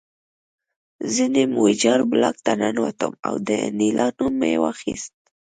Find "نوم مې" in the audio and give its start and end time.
4.17-4.53